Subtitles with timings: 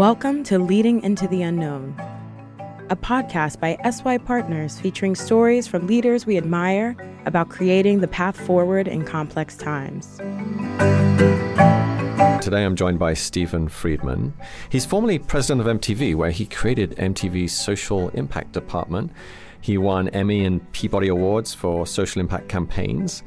[0.00, 1.94] Welcome to Leading into the Unknown,
[2.88, 8.34] a podcast by SY Partners featuring stories from leaders we admire about creating the path
[8.34, 10.16] forward in complex times.
[12.42, 14.32] Today I'm joined by Stephen Friedman.
[14.70, 19.12] He's formerly president of MTV, where he created MTV's social impact department.
[19.60, 23.22] He won Emmy and Peabody Awards for social impact campaigns.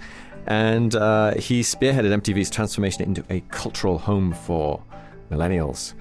[0.48, 4.82] And uh, he spearheaded MTV's transformation into a cultural home for
[5.30, 5.94] millennials.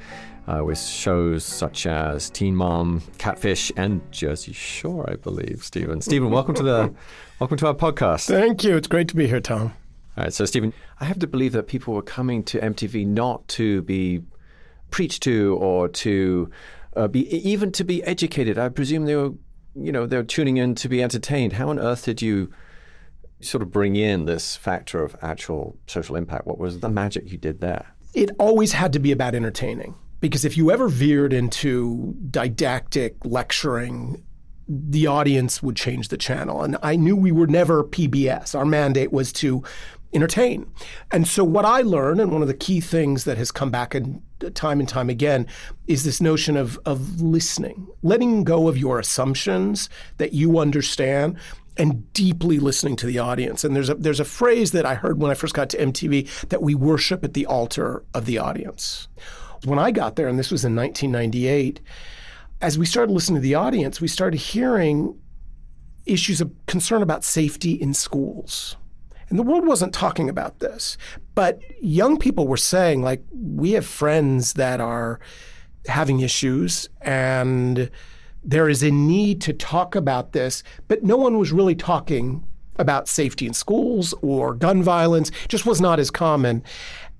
[0.49, 5.63] Uh, with shows such as Teen Mom, Catfish, and Jersey Shore, I believe.
[5.63, 6.93] Stephen, Stephen, welcome to the
[7.39, 8.27] welcome to our podcast.
[8.27, 8.77] Thank you.
[8.77, 9.73] It's great to be here, Tom.
[10.17, 13.47] All right, so Stephen, I have to believe that people were coming to MTV not
[13.49, 14.25] to be
[14.91, 16.51] preached to or to
[16.97, 18.59] uh, be even to be educated.
[18.59, 19.31] I presume they were,
[19.77, 21.53] you know, they were tuning in to be entertained.
[21.53, 22.51] How on earth did you
[23.41, 26.49] sort of bring in this factor of actual social impact?
[26.49, 27.87] What was the magic you did there?
[28.13, 34.25] It always had to be about entertaining because if you ever veered into didactic lecturing,
[34.69, 36.63] the audience would change the channel.
[36.63, 38.55] And I knew we were never PBS.
[38.55, 39.65] Our mandate was to
[40.15, 40.71] entertain.
[41.11, 43.97] And so what I learned, and one of the key things that has come back
[43.97, 45.45] in, uh, time and time again,
[45.89, 51.37] is this notion of of listening, letting go of your assumptions that you understand.
[51.79, 53.65] And deeply listening to the audience.
[53.65, 56.49] And there's a there's a phrase that I heard when I first got to MTV
[56.51, 59.09] that we worship at the altar of the audience.
[59.65, 61.81] When I got there, and this was in 1998,
[62.61, 65.19] as we started listening to the audience, we started hearing
[66.07, 68.77] issues of concern about safety in schools.
[69.29, 70.99] And the world wasn't talking about this.
[71.35, 75.21] But young people were saying, like, we have friends that are
[75.87, 77.91] having issues and
[78.45, 82.45] there is a need to talk about this, but no one was really talking
[82.77, 85.29] about safety in schools or gun violence.
[85.45, 86.63] It just was not as common.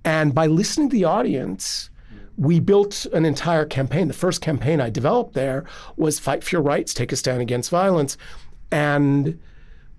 [0.05, 1.91] And by listening to the audience,
[2.37, 4.09] we built an entire campaign.
[4.09, 5.65] The first campaign I developed there
[5.97, 8.17] was Fight for Your Rights, Take a Stand Against Violence.
[8.71, 9.39] And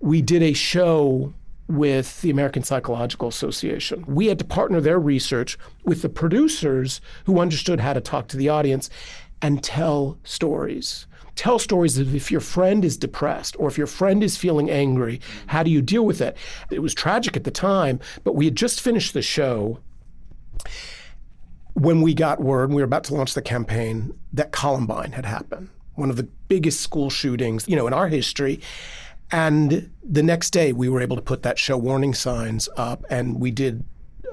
[0.00, 1.32] we did a show
[1.68, 4.04] with the American Psychological Association.
[4.06, 8.36] We had to partner their research with the producers who understood how to talk to
[8.36, 8.90] the audience
[9.40, 11.06] and tell stories.
[11.36, 15.20] Tell stories of if your friend is depressed or if your friend is feeling angry,
[15.46, 16.36] how do you deal with it?
[16.70, 19.78] It was tragic at the time, but we had just finished the show
[21.74, 25.68] when we got word, we were about to launch the campaign, that Columbine had happened,
[25.94, 28.60] one of the biggest school shootings, you know, in our history.
[29.30, 33.40] And the next day, we were able to put that show warning signs up, and
[33.40, 33.84] we did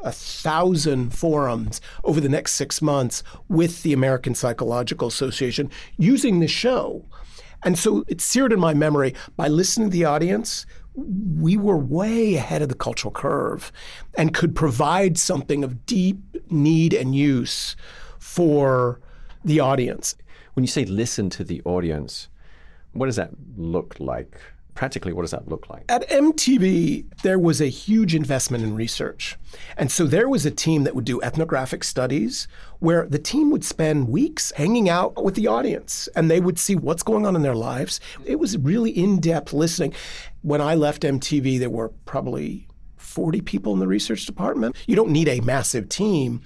[0.03, 6.47] a thousand forums over the next six months with the American Psychological Association using the
[6.47, 7.05] show.
[7.63, 10.65] And so it's seared in my memory by listening to the audience.
[10.93, 13.71] We were way ahead of the cultural curve
[14.17, 16.19] and could provide something of deep
[16.49, 17.75] need and use
[18.19, 18.99] for
[19.43, 20.15] the audience.
[20.53, 22.27] When you say listen to the audience,
[22.93, 24.39] what does that look like?
[24.81, 25.83] Practically, what does that look like?
[25.89, 29.37] At MTV, there was a huge investment in research.
[29.77, 32.47] And so there was a team that would do ethnographic studies
[32.79, 36.75] where the team would spend weeks hanging out with the audience and they would see
[36.75, 37.99] what's going on in their lives.
[38.25, 39.93] It was really in depth listening.
[40.41, 42.67] When I left MTV, there were probably
[42.97, 44.75] 40 people in the research department.
[44.87, 46.41] You don't need a massive team.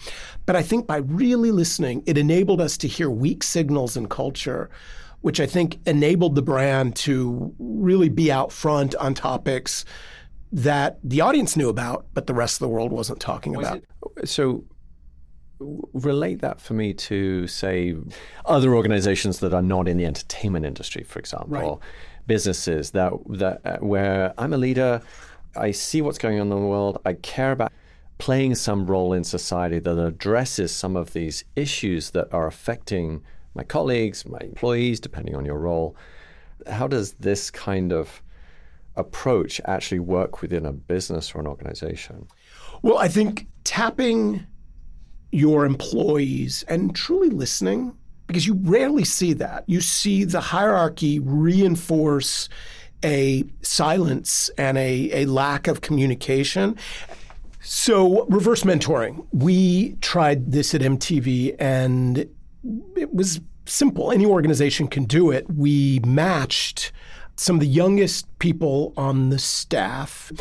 [0.46, 4.70] But I think by really listening, it enabled us to hear weak signals in culture
[5.26, 9.84] which I think enabled the brand to really be out front on topics
[10.52, 13.84] that the audience knew about, but the rest of the world wasn't talking Was about.
[14.18, 14.66] It, so
[15.60, 17.96] relate that for me to say
[18.46, 22.28] other organizations that are not in the entertainment industry for example right.
[22.28, 25.02] businesses that that uh, where I'm a leader
[25.56, 27.72] I see what's going on in the world I care about
[28.18, 33.24] playing some role in society that addresses some of these issues that are affecting
[33.56, 35.96] my colleagues, my employees, depending on your role.
[36.68, 38.22] How does this kind of
[38.96, 42.28] approach actually work within a business or an organization?
[42.82, 44.46] Well, I think tapping
[45.32, 47.96] your employees and truly listening,
[48.28, 49.64] because you rarely see that.
[49.68, 52.50] You see the hierarchy reinforce
[53.04, 56.78] a silence and a, a lack of communication.
[57.62, 59.26] So, reverse mentoring.
[59.32, 62.30] We tried this at MTV and
[62.96, 64.12] it was simple.
[64.12, 65.50] Any organization can do it.
[65.50, 66.92] We matched
[67.36, 70.32] some of the youngest people on the staff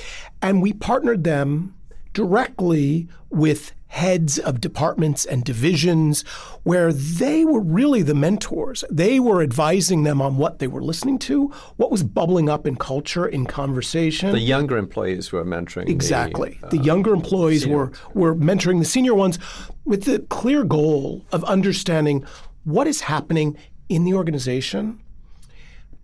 [0.41, 1.75] and we partnered them
[2.13, 6.23] directly with heads of departments and divisions
[6.65, 8.83] where they were really the mentors.
[8.91, 12.75] They were advising them on what they were listening to, what was bubbling up in
[12.75, 14.33] culture, in conversation.
[14.33, 15.89] The younger employees were mentoring.
[15.89, 16.59] Exactly.
[16.61, 19.39] The, uh, the younger employees were, were mentoring the senior ones
[19.85, 22.25] with the clear goal of understanding
[22.65, 23.57] what is happening
[23.89, 25.01] in the organization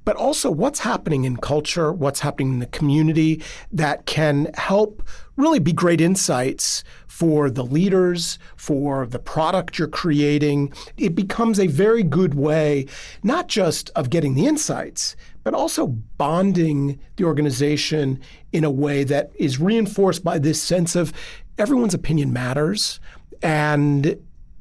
[0.05, 5.03] but also what's happening in culture, what's happening in the community that can help
[5.37, 10.73] really be great insights for the leaders, for the product you're creating.
[10.97, 12.87] It becomes a very good way,
[13.23, 18.21] not just of getting the insights, but also bonding the organization
[18.53, 21.13] in a way that is reinforced by this sense of
[21.59, 23.01] everyone's opinion matters
[23.43, 24.19] and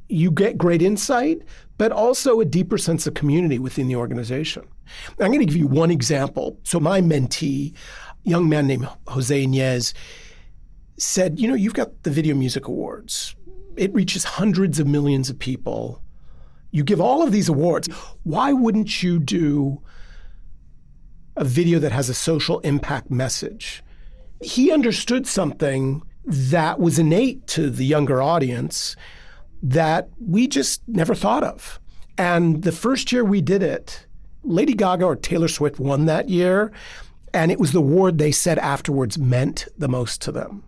[0.10, 1.44] you get great insight,
[1.78, 4.68] but also a deeper sense of community within the organization.
[5.20, 6.60] I'm going to give you one example.
[6.64, 7.74] So, my mentee,
[8.24, 9.94] young man named Jose Inez,
[10.98, 13.36] said, You know, you've got the Video Music Awards,
[13.78, 16.02] it reaches hundreds of millions of people.
[16.72, 17.88] You give all of these awards.
[18.24, 19.82] Why wouldn't you do
[21.36, 23.84] a video that has a social impact message?
[24.42, 28.96] He understood something that was innate to the younger audience
[29.62, 31.80] that we just never thought of.
[32.18, 34.06] And the first year we did it,
[34.44, 36.72] Lady Gaga or Taylor Swift won that year.
[37.34, 40.64] And it was the award they said afterwards meant the most to them.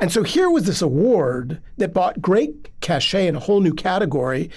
[0.00, 4.50] And so here was this award that brought great cachet in a whole new category.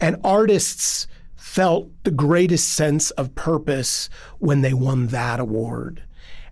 [0.00, 4.08] And artists felt the greatest sense of purpose
[4.38, 6.02] when they won that award.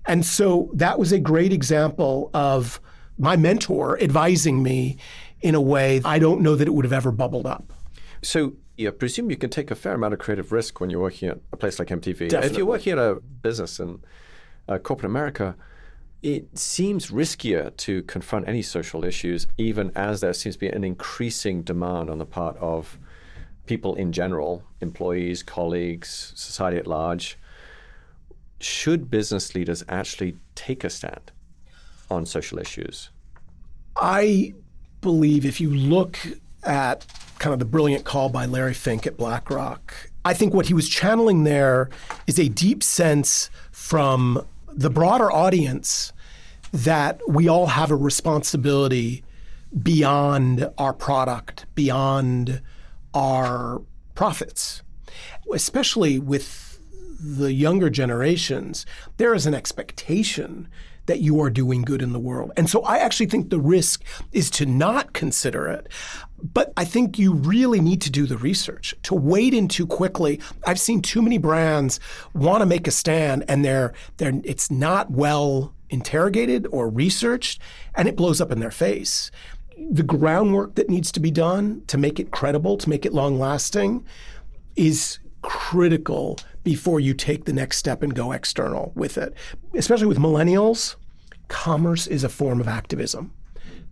[0.07, 2.81] And so that was a great example of
[3.19, 4.97] my mentor advising me
[5.45, 7.73] in a way I don't know that it would have ever bubbled up.
[8.23, 11.29] So I presume you can take a fair amount of creative risk when you're working
[11.29, 12.31] at a place like MTV.
[12.31, 12.51] Definitely.
[12.51, 14.03] If you're working at a business in
[14.67, 15.55] uh, corporate America,
[16.23, 20.83] it seems riskier to confront any social issues, even as there seems to be an
[20.83, 22.99] increasing demand on the part of
[23.67, 27.39] people in general, employees, colleagues, society at large.
[28.61, 31.33] Should business leaders actually take a stand
[32.11, 33.11] on social issues?
[33.97, 34.55] I
[35.05, 36.19] believe if you look
[36.65, 37.07] at
[37.39, 40.89] kind of the brilliant call by Larry Fink at BlackRock, I think what he was
[40.89, 41.91] channeling there
[42.27, 46.13] is a deep sense from the broader audience
[46.73, 49.23] that we all have a responsibility
[49.83, 52.63] beyond our product, beyond
[53.13, 53.83] our
[54.15, 54.83] profits,
[55.53, 56.81] especially with
[57.21, 58.87] the younger generations.
[59.19, 60.69] There is an expectation
[61.07, 62.53] that you are doing good in the world.
[62.57, 64.03] And so I actually think the risk
[64.33, 65.89] is to not consider it.
[66.53, 68.95] But I think you really need to do the research.
[69.05, 72.01] To wade in too quickly, I've seen too many brands
[72.35, 77.61] want to make a stand and they're they're it's not well interrogated or researched
[77.95, 79.31] and it blows up in their face.
[79.91, 83.39] The groundwork that needs to be done to make it credible, to make it long
[83.39, 84.05] lasting
[84.77, 89.35] is critical before you take the next step and go external with it.
[89.75, 90.97] Especially with millennials,
[91.49, 93.33] commerce is a form of activism.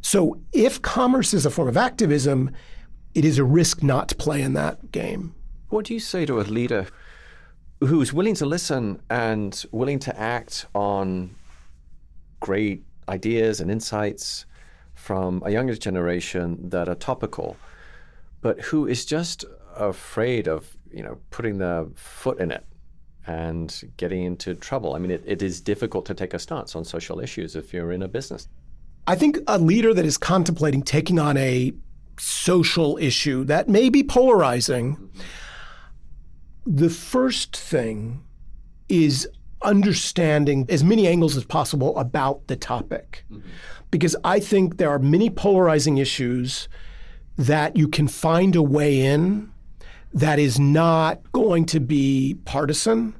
[0.00, 2.50] So if commerce is a form of activism,
[3.14, 5.34] it is a risk not to play in that game.
[5.68, 6.86] What do you say to a leader
[7.80, 11.34] who's willing to listen and willing to act on
[12.40, 14.46] great ideas and insights
[14.94, 17.56] from a younger generation that are topical,
[18.40, 19.44] but who is just
[19.76, 22.64] afraid of you know, putting the foot in it
[23.26, 24.94] and getting into trouble.
[24.94, 27.92] I mean, it, it is difficult to take a stance on social issues if you're
[27.92, 28.48] in a business.
[29.06, 31.72] I think a leader that is contemplating taking on a
[32.18, 35.10] social issue that may be polarizing,
[36.66, 38.22] the first thing
[38.88, 39.28] is
[39.62, 43.24] understanding as many angles as possible about the topic.
[43.30, 43.48] Mm-hmm.
[43.90, 46.68] Because I think there are many polarizing issues
[47.36, 49.52] that you can find a way in
[50.14, 53.14] that is not going to be partisan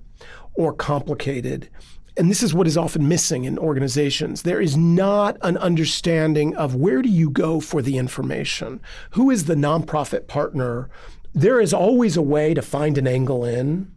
[0.54, 1.68] or complicated.
[2.16, 4.42] And this is what is often missing in organizations.
[4.42, 8.82] There is not an understanding of where do you go for the information?
[9.12, 10.90] Who is the nonprofit partner?
[11.34, 13.90] There is always a way to find an angle in.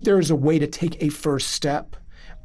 [0.00, 1.96] There is a way to take a first step.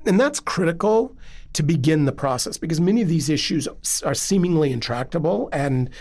[0.05, 1.15] And that's critical
[1.53, 3.67] to begin the process because many of these issues
[4.03, 5.91] are seemingly intractable and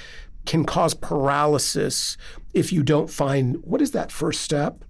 [0.44, 2.16] can cause paralysis
[2.54, 4.84] if you don't find what is that first step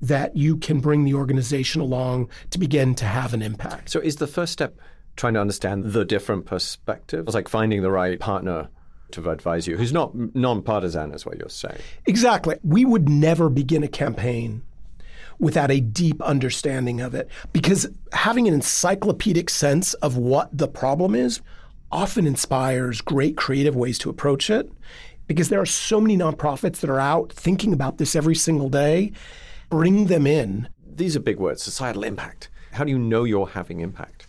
[0.00, 3.90] that you can bring the organization along to begin to have an impact.
[3.90, 4.76] So, is the first step
[5.16, 7.26] trying to understand the different perspectives?
[7.26, 8.68] It's like finding the right partner
[9.12, 11.78] to advise you who's not nonpartisan, is what you're saying.
[12.06, 12.56] Exactly.
[12.62, 14.62] We would never begin a campaign
[15.38, 21.14] without a deep understanding of it because having an encyclopedic sense of what the problem
[21.14, 21.40] is
[21.94, 24.70] often inspires great creative ways to approach it
[25.28, 29.12] because there are so many nonprofits that are out thinking about this every single day.
[29.70, 30.68] Bring them in.
[30.84, 32.50] These are big words societal impact.
[32.72, 34.26] How do you know you're having impact?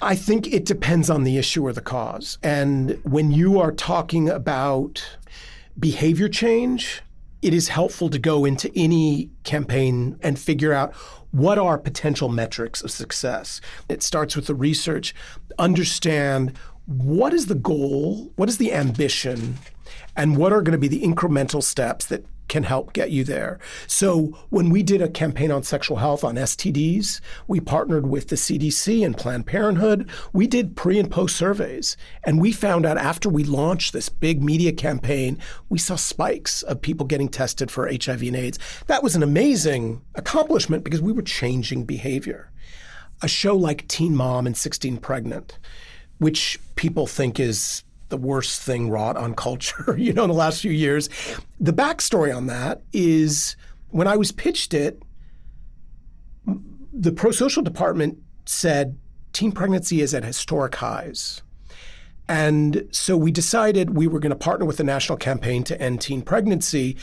[0.00, 2.38] I think it depends on the issue or the cause.
[2.42, 5.04] And when you are talking about
[5.78, 7.02] behavior change,
[7.42, 10.94] it is helpful to go into any campaign and figure out
[11.32, 13.60] what are potential metrics of success.
[13.88, 15.14] It starts with the research.
[15.58, 19.58] Understand what is the goal, what is the ambition,
[20.16, 23.58] and what are going to be the incremental steps that can help get you there.
[23.86, 28.36] So when we did a campaign on sexual health on STDs, we partnered with the
[28.36, 30.10] CDC and Planned Parenthood.
[30.34, 34.42] We did pre and post surveys, and we found out after we launched this big
[34.42, 35.38] media campaign,
[35.70, 38.58] we saw spikes of people getting tested for HIV and AIDS.
[38.86, 42.50] That was an amazing accomplishment because we were changing behavior.
[43.22, 45.58] A show like Teen Mom and 16 Pregnant,
[46.22, 50.62] which people think is the worst thing wrought on culture, you know, in the last
[50.62, 51.08] few years.
[51.58, 53.56] The backstory on that is
[53.88, 55.02] when I was pitched it,
[56.92, 58.96] the pro social department said
[59.32, 61.42] teen pregnancy is at historic highs.
[62.28, 66.00] And so we decided we were going to partner with the national campaign to end
[66.02, 66.96] teen pregnancy.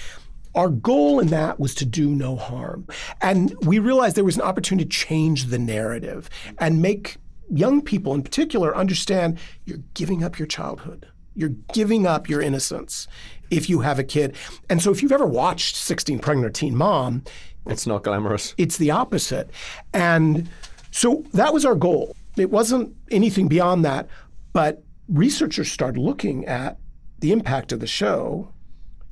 [0.55, 2.87] Our goal in that was to do no harm.
[3.19, 7.17] And we realized there was an opportunity to change the narrative and make
[7.49, 11.07] young people in particular understand you're giving up your childhood.
[11.35, 13.07] You're giving up your innocence
[13.49, 14.35] if you have a kid.
[14.69, 17.23] And so if you've ever watched 16 Pregnant Teen Mom,
[17.65, 18.53] it's not glamorous.
[18.57, 19.49] It's the opposite.
[19.93, 20.49] And
[20.91, 22.15] so that was our goal.
[22.37, 24.07] It wasn't anything beyond that,
[24.53, 26.77] but researchers started looking at
[27.19, 28.53] the impact of the show.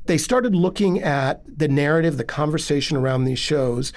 [0.06, 3.92] They started looking at the narrative, the conversation around these shows.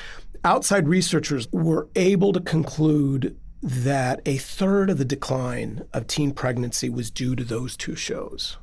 [0.44, 6.88] Outside researchers were able to conclude that a third of the decline of teen pregnancy
[6.88, 8.56] was due to those two shows,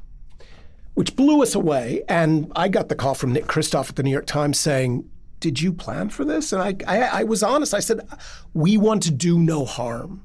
[0.95, 2.03] which blew us away.
[2.09, 5.07] And I got the call from Nick Kristof at the New York Times saying,
[5.39, 6.51] Did you plan for this?
[6.51, 7.73] And I, I, I was honest.
[7.73, 8.07] I said,
[8.53, 10.23] We want to do no harm.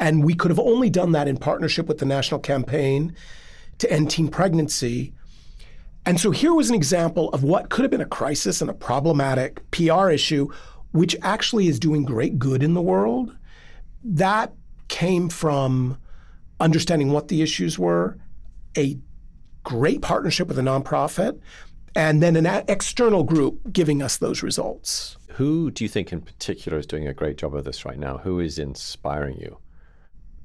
[0.00, 3.14] And we could have only done that in partnership with the national campaign
[3.78, 5.14] to end teen pregnancy.
[6.04, 8.74] And so here was an example of what could have been a crisis and a
[8.74, 10.48] problematic PR issue,
[10.90, 13.36] which actually is doing great good in the world
[14.04, 14.52] that
[14.88, 15.98] came from
[16.60, 18.18] understanding what the issues were,
[18.76, 18.98] a
[19.62, 21.40] great partnership with a nonprofit,
[21.96, 25.16] and then an external group giving us those results.
[25.30, 28.18] Who do you think in particular is doing a great job of this right now?
[28.18, 29.58] Who is inspiring you?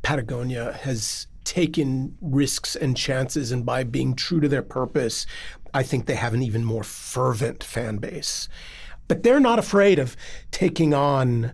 [0.02, 5.26] Patagonia has taken risks and chances, and by being true to their purpose,
[5.74, 8.48] I think they have an even more fervent fan base.
[9.08, 10.16] But they're not afraid of
[10.52, 11.54] taking on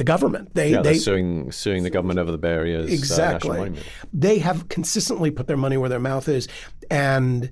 [0.00, 0.54] the government.
[0.54, 2.90] They, yeah, they suing suing the government over the Bears Ears.
[2.90, 3.60] Exactly.
[3.60, 3.72] Uh,
[4.14, 6.48] they have consistently put their money where their mouth is,
[6.90, 7.50] and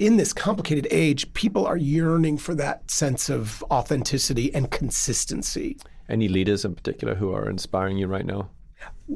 [0.00, 5.76] in this complicated age, people are yearning for that sense of authenticity and consistency.
[6.08, 8.50] Any leaders in particular who are inspiring you right now?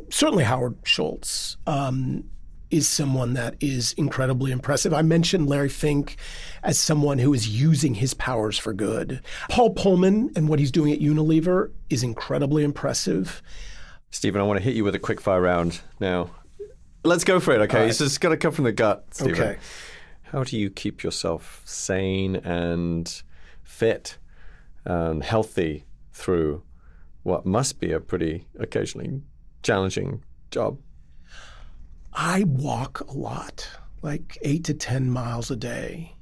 [0.08, 1.56] Certainly Howard Schultz.
[1.66, 2.30] Um,
[2.70, 4.92] is someone that is incredibly impressive.
[4.92, 6.16] I mentioned Larry Fink
[6.62, 9.22] as someone who is using his powers for good.
[9.48, 13.42] Paul Polman and what he's doing at Unilever is incredibly impressive.
[14.10, 16.30] Stephen, I want to hit you with a quick fire round now.
[17.04, 17.80] Let's go for it, okay?
[17.80, 17.88] Right.
[17.88, 19.32] It's just got to come from the gut, Stephen.
[19.34, 19.58] Okay.
[20.24, 23.22] How do you keep yourself sane and
[23.62, 24.18] fit
[24.84, 26.62] and healthy through
[27.22, 29.22] what must be a pretty occasionally
[29.62, 30.78] challenging job?
[32.12, 33.68] I walk a lot,
[34.02, 36.14] like eight to 10 miles a day.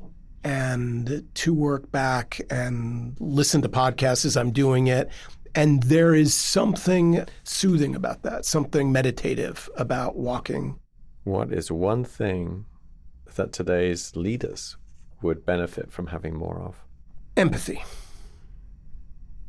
[0.44, 5.10] And to work back and listen to podcasts as I'm doing it.
[5.56, 10.78] And there is something soothing about that, something meditative about walking.
[11.24, 12.66] What is one thing
[13.34, 14.76] that today's leaders
[15.22, 16.76] would benefit from having more of?
[17.36, 17.82] Empathy.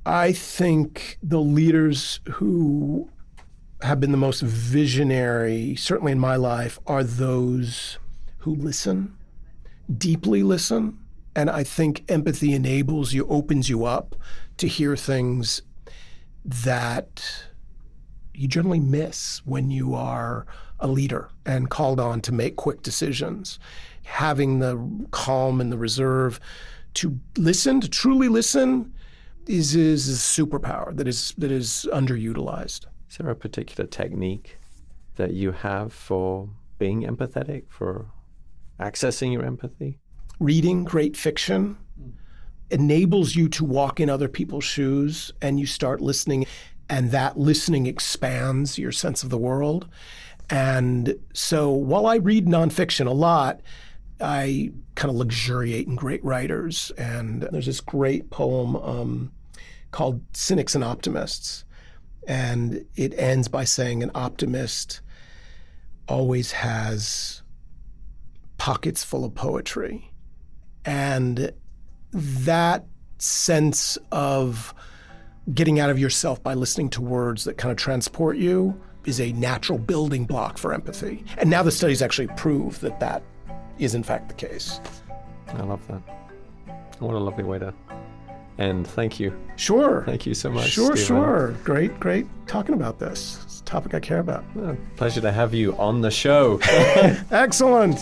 [0.06, 3.10] I think the leaders who
[3.82, 8.00] have been the most visionary, certainly in my life, are those
[8.40, 9.16] who listen,
[9.98, 10.98] deeply listen.
[11.36, 14.16] And I think empathy enables you, opens you up
[14.58, 15.62] to hear things
[16.44, 17.46] that
[18.34, 20.48] you generally miss when you are
[20.80, 23.60] a leader and called on to make quick decisions.
[24.04, 26.40] Having the calm and the reserve
[26.96, 28.94] to listen, to truly listen,
[29.48, 32.86] is, is a superpower that is that is underutilized.
[33.10, 34.58] Is there a particular technique
[35.16, 38.08] that you have for being empathetic, for
[38.80, 40.00] accessing your empathy?
[40.40, 41.78] Reading great fiction
[42.70, 46.46] enables you to walk in other people's shoes and you start listening,
[46.90, 49.88] and that listening expands your sense of the world.
[50.50, 53.62] And so while I read nonfiction a lot,
[54.20, 56.92] I kind of luxuriate in great writers.
[56.98, 59.32] And there's this great poem um,
[59.92, 61.64] called Cynics and Optimists.
[62.28, 65.02] And it ends by saying an optimist
[66.08, 67.42] always has
[68.58, 70.12] pockets full of poetry.
[70.86, 71.52] And
[72.12, 72.86] that
[73.18, 74.74] sense of
[75.54, 79.32] getting out of yourself by listening to words that kind of transport you is a
[79.34, 81.24] natural building block for empathy.
[81.38, 83.24] And now the studies actually prove that that
[83.80, 84.82] is in fact the case.
[85.48, 86.02] I love that.
[87.00, 87.74] What a lovely way to
[88.60, 88.88] end.
[88.88, 89.38] Thank you.
[89.56, 90.04] Sure.
[90.06, 90.70] Thank you so much.
[90.70, 91.06] Sure, Stephen.
[91.06, 91.56] sure.
[91.64, 93.42] Great, great talking about this.
[93.44, 94.44] It's a topic I care about.
[94.96, 96.60] Pleasure to have you on the show.
[97.32, 97.98] Excellent.